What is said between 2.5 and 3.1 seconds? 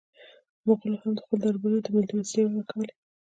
ورکولې.